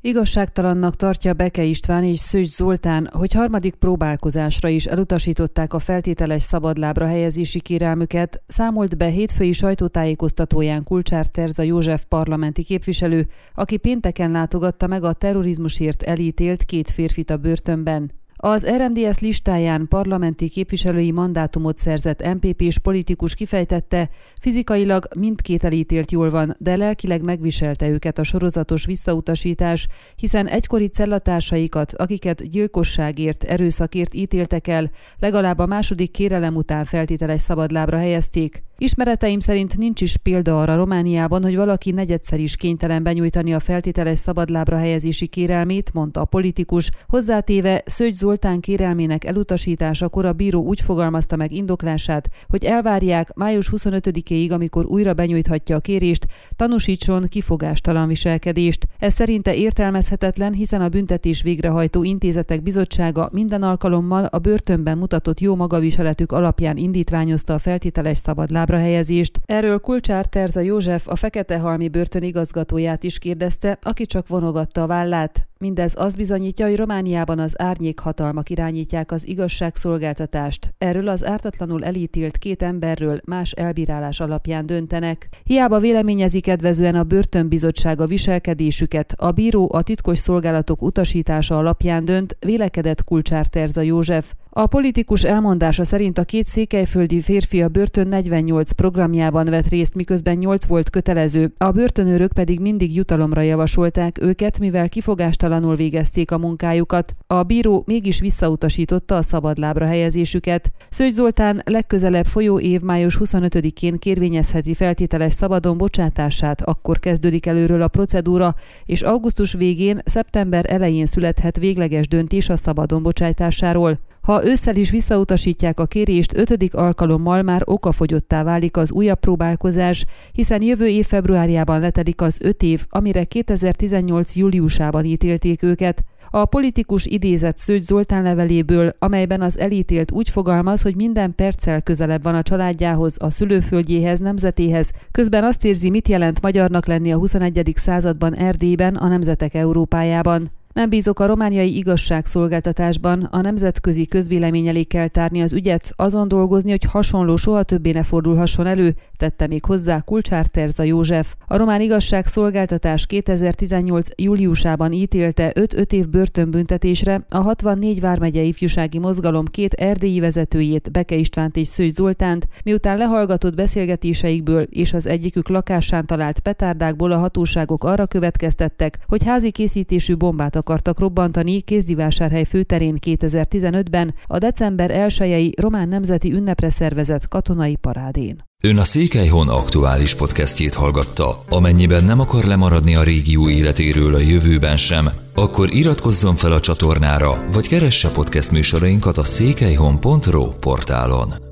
Igazságtalannak 0.00 0.96
tartja 0.96 1.34
Beke 1.34 1.62
István 1.62 2.04
és 2.04 2.18
Szőcs 2.18 2.48
Zoltán, 2.48 3.10
hogy 3.12 3.32
harmadik 3.32 3.74
próbálkozásra 3.74 4.68
is 4.68 4.86
elutasították 4.86 5.72
a 5.72 5.78
feltételes 5.78 6.42
szabadlábra 6.42 7.06
helyezési 7.06 7.60
kérelmüket, 7.60 8.42
számolt 8.46 8.96
be 8.96 9.06
hétfői 9.06 9.52
sajtótájékoztatóján 9.52 10.84
Kulcsár 10.84 11.26
Terza 11.26 11.62
József 11.62 12.04
parlamenti 12.08 12.62
képviselő, 12.62 13.28
aki 13.54 13.76
pénteken 13.76 14.30
látogatta 14.30 14.86
meg 14.86 15.04
a 15.04 15.12
terrorizmusért 15.12 16.02
elítélt 16.02 16.64
két 16.64 16.90
férfit 16.90 17.30
a 17.30 17.36
börtönben. 17.36 18.10
Az 18.36 18.66
RMDS 18.66 19.18
listáján 19.18 19.86
parlamenti 19.88 20.48
képviselői 20.48 21.10
mandátumot 21.10 21.78
szerzett 21.78 22.34
MPP-s 22.34 22.78
politikus 22.78 23.34
kifejtette, 23.34 24.10
fizikailag 24.40 25.08
mindkét 25.16 25.64
elítélt 25.64 26.10
jól 26.10 26.30
van, 26.30 26.56
de 26.58 26.76
lelkileg 26.76 27.22
megviselte 27.22 27.88
őket 27.88 28.18
a 28.18 28.24
sorozatos 28.24 28.86
visszautasítás, 28.86 29.88
hiszen 30.16 30.46
egykori 30.46 30.86
cellatársaikat, 30.86 31.92
akiket 31.92 32.50
gyilkosságért, 32.50 33.44
erőszakért 33.44 34.14
ítéltek 34.14 34.66
el, 34.66 34.90
legalább 35.18 35.58
a 35.58 35.66
második 35.66 36.10
kérelem 36.10 36.54
után 36.54 36.84
feltételes 36.84 37.42
szabadlábra 37.42 37.98
helyezték. 37.98 38.62
Ismereteim 38.78 39.40
szerint 39.40 39.76
nincs 39.76 40.00
is 40.00 40.16
példa 40.16 40.60
arra 40.60 40.76
Romániában, 40.76 41.42
hogy 41.42 41.56
valaki 41.56 41.90
negyedszer 41.90 42.40
is 42.40 42.56
kénytelen 42.56 43.02
benyújtani 43.02 43.54
a 43.54 43.58
feltételes 43.58 44.18
szabadlábra 44.18 44.76
helyezési 44.76 45.26
kérelmét, 45.26 45.90
mondta 45.94 46.20
a 46.20 46.24
politikus, 46.24 46.90
hozzátéve 47.08 47.82
Szőgy 47.86 48.14
Zoltán 48.14 48.60
kérelmének 48.60 49.24
elutasításakor 49.24 50.24
a 50.24 50.32
bíró 50.32 50.62
úgy 50.62 50.80
fogalmazta 50.80 51.36
meg 51.36 51.52
indoklását, 51.52 52.28
hogy 52.48 52.64
elvárják 52.64 53.34
május 53.34 53.70
25-éig, 53.76 54.52
amikor 54.52 54.86
újra 54.86 55.14
benyújthatja 55.14 55.76
a 55.76 55.80
kérést, 55.80 56.26
tanúsítson 56.56 57.24
kifogástalan 57.28 58.08
viselkedést. 58.08 58.86
Ez 58.98 59.12
szerinte 59.12 59.54
értelmezhetetlen, 59.54 60.52
hiszen 60.52 60.80
a 60.80 60.88
büntetés 60.88 61.42
végrehajtó 61.42 62.02
intézetek 62.02 62.62
bizottsága 62.62 63.28
minden 63.32 63.62
alkalommal 63.62 64.24
a 64.24 64.38
börtönben 64.38 64.98
mutatott 64.98 65.40
jó 65.40 65.54
magaviseletük 65.54 66.32
alapján 66.32 66.76
indítványozta 66.76 67.54
a 67.54 67.58
feltételes 67.58 68.18
szabadlábra 68.18 68.64
lábra 68.66 68.84
helyezést. 68.84 69.40
Erről 69.44 69.78
Kulcsár 69.78 70.26
Terza 70.26 70.60
József, 70.60 71.08
a 71.08 71.16
Feketehalmi 71.16 71.88
börtön 71.88 72.22
igazgatóját 72.22 73.04
is 73.04 73.18
kérdezte, 73.18 73.78
aki 73.82 74.06
csak 74.06 74.28
vonogatta 74.28 74.82
a 74.82 74.86
vállát. 74.86 75.48
Mindez 75.58 75.92
azt 75.96 76.16
bizonyítja, 76.16 76.66
hogy 76.66 76.76
Romániában 76.76 77.38
az 77.38 77.60
árnyék 77.60 77.98
hatalmak 77.98 78.50
irányítják 78.50 79.12
az 79.12 79.26
igazságszolgáltatást. 79.26 80.74
Erről 80.78 81.08
az 81.08 81.24
ártatlanul 81.24 81.84
elítélt 81.84 82.36
két 82.36 82.62
emberről 82.62 83.20
más 83.24 83.50
elbírálás 83.52 84.20
alapján 84.20 84.66
döntenek. 84.66 85.28
Hiába 85.44 85.78
véleményezi 85.78 86.40
kedvezően 86.40 86.94
a 86.94 87.04
börtönbizottság 87.04 88.00
a 88.00 88.06
viselkedésüket, 88.06 89.14
a 89.16 89.30
bíró 89.30 89.70
a 89.72 89.82
titkos 89.82 90.18
szolgálatok 90.18 90.82
utasítása 90.82 91.56
alapján 91.56 92.04
dönt, 92.04 92.36
vélekedett 92.40 93.04
Kulcsár 93.04 93.46
Terza 93.46 93.80
József. 93.80 94.32
A 94.58 94.66
politikus 94.66 95.24
elmondása 95.24 95.84
szerint 95.84 96.18
a 96.18 96.24
két 96.24 96.46
székelyföldi 96.46 97.20
férfi 97.20 97.62
a 97.62 97.68
börtön 97.68 98.08
48 98.08 98.70
programjában 98.70 99.44
vett 99.44 99.68
részt, 99.68 99.94
miközben 99.94 100.36
8 100.36 100.64
volt 100.64 100.90
kötelező, 100.90 101.52
a 101.56 101.70
börtönőrök 101.70 102.32
pedig 102.32 102.60
mindig 102.60 102.94
jutalomra 102.94 103.40
javasolták 103.40 104.20
őket, 104.20 104.58
mivel 104.58 104.88
kifogástalanul 104.88 105.74
végezték 105.74 106.30
a 106.30 106.38
munkájukat. 106.38 107.14
A 107.26 107.42
bíró 107.42 107.82
mégis 107.86 108.20
visszautasította 108.20 109.16
a 109.16 109.22
szabadlábra 109.22 109.86
helyezésüket. 109.86 110.70
Szőgy 110.88 111.12
Zoltán 111.12 111.62
legközelebb 111.64 112.26
folyó 112.26 112.60
év 112.60 112.80
május 112.80 113.18
25-én 113.24 113.98
kérvényezheti 113.98 114.74
feltételes 114.74 115.32
szabadon 115.32 115.78
bocsátását, 115.78 116.62
akkor 116.62 116.98
kezdődik 116.98 117.46
előről 117.46 117.82
a 117.82 117.88
procedúra, 117.88 118.54
és 118.84 119.02
augusztus 119.02 119.52
végén, 119.52 120.00
szeptember 120.04 120.64
elején 120.68 121.06
születhet 121.06 121.56
végleges 121.56 122.08
döntés 122.08 122.48
a 122.48 122.56
szabadon 122.56 123.02
bocsátásáról. 123.02 123.98
Ha 124.26 124.44
ősszel 124.44 124.76
is 124.76 124.90
visszautasítják 124.90 125.80
a 125.80 125.86
kérést, 125.86 126.36
ötödik 126.36 126.74
alkalommal 126.74 127.42
már 127.42 127.62
okafogyottá 127.64 128.42
válik 128.42 128.76
az 128.76 128.92
újabb 128.92 129.18
próbálkozás, 129.18 130.04
hiszen 130.32 130.62
jövő 130.62 130.86
év 130.86 131.06
februárjában 131.06 131.80
letelik 131.80 132.20
az 132.20 132.38
öt 132.40 132.62
év, 132.62 132.86
amire 132.88 133.24
2018. 133.24 134.36
júliusában 134.36 135.04
ítélték 135.04 135.62
őket. 135.62 136.04
A 136.30 136.44
politikus 136.44 137.06
idézett 137.06 137.56
Szőgy 137.56 137.82
Zoltán 137.82 138.22
leveléből, 138.22 138.92
amelyben 138.98 139.42
az 139.42 139.58
elítélt 139.58 140.12
úgy 140.12 140.30
fogalmaz, 140.30 140.82
hogy 140.82 140.96
minden 140.96 141.34
perccel 141.34 141.82
közelebb 141.82 142.22
van 142.22 142.34
a 142.34 142.42
családjához, 142.42 143.16
a 143.18 143.30
szülőföldjéhez, 143.30 144.18
nemzetéhez, 144.18 144.90
közben 145.10 145.44
azt 145.44 145.64
érzi, 145.64 145.90
mit 145.90 146.08
jelent 146.08 146.42
magyarnak 146.42 146.86
lenni 146.86 147.12
a 147.12 147.18
21. 147.18 147.72
században 147.76 148.34
Erdélyben, 148.34 148.96
a 148.96 149.08
nemzetek 149.08 149.54
Európájában. 149.54 150.50
Nem 150.76 150.88
bízok 150.88 151.20
a 151.20 151.26
romániai 151.26 151.76
igazságszolgáltatásban, 151.76 153.22
a 153.22 153.40
nemzetközi 153.40 154.06
közvélemény 154.06 154.66
elé 154.66 154.82
kell 154.82 155.08
tárni 155.08 155.42
az 155.42 155.52
ügyet, 155.52 155.92
azon 155.96 156.28
dolgozni, 156.28 156.70
hogy 156.70 156.84
hasonló 156.84 157.36
soha 157.36 157.62
többé 157.62 157.90
ne 157.90 158.02
fordulhasson 158.02 158.66
elő, 158.66 158.94
tette 159.16 159.46
még 159.46 159.64
hozzá 159.64 160.00
Kulcsár 160.00 160.46
Terza 160.46 160.82
József. 160.82 161.34
A 161.46 161.56
román 161.56 161.80
igazságszolgáltatás 161.80 163.06
2018. 163.06 164.08
júliusában 164.22 164.92
ítélte 164.92 165.52
5-5 165.54 165.92
év 165.92 166.08
börtönbüntetésre 166.08 167.26
a 167.28 167.38
64 167.38 168.00
vármegyei 168.00 168.48
ifjúsági 168.48 168.98
mozgalom 168.98 169.44
két 169.44 169.72
erdélyi 169.72 170.20
vezetőjét, 170.20 170.92
Beke 170.92 171.14
Istvánt 171.14 171.56
és 171.56 171.68
Szőgy 171.68 171.94
Zoltánt, 171.94 172.48
miután 172.64 172.98
lehallgatott 172.98 173.54
beszélgetéseikből 173.54 174.62
és 174.62 174.92
az 174.92 175.06
egyikük 175.06 175.48
lakásán 175.48 176.06
talált 176.06 176.40
petárdákból 176.40 177.12
a 177.12 177.18
hatóságok 177.18 177.84
arra 177.84 178.06
következtettek, 178.06 178.98
hogy 179.06 179.24
házi 179.24 179.50
készítésű 179.50 180.16
bombát 180.16 180.56
akartak 180.66 180.98
robbantani 180.98 181.60
Kézdivásárhely 181.60 182.44
főterén 182.44 182.98
2015-ben 183.06 184.14
a 184.26 184.38
december 184.38 184.90
1 184.90 185.54
román 185.60 185.88
nemzeti 185.88 186.32
ünnepre 186.32 186.70
szervezett 186.70 187.28
katonai 187.28 187.76
parádén. 187.76 188.44
Ön 188.64 188.78
a 188.78 188.84
Székelyhon 188.84 189.48
aktuális 189.48 190.14
podcastjét 190.14 190.74
hallgatta. 190.74 191.44
Amennyiben 191.48 192.04
nem 192.04 192.20
akar 192.20 192.44
lemaradni 192.44 192.94
a 192.94 193.02
régió 193.02 193.48
életéről 193.48 194.14
a 194.14 194.18
jövőben 194.18 194.76
sem, 194.76 195.08
akkor 195.34 195.74
iratkozzon 195.74 196.36
fel 196.36 196.52
a 196.52 196.60
csatornára, 196.60 197.44
vagy 197.52 197.68
keresse 197.68 198.10
podcast 198.10 198.50
műsorainkat 198.50 199.18
a 199.18 199.24
székelyhon.pro 199.24 200.48
portálon. 200.48 201.45